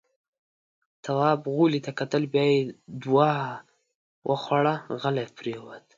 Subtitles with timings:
[1.03, 2.23] تواب غولي ته کتل.
[2.33, 2.59] بيا يې
[3.03, 3.31] دوا
[4.27, 5.83] وخوړه، غلی پرېووت.